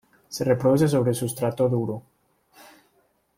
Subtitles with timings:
[0.29, 2.01] Se reproduce sobre sustrato duro.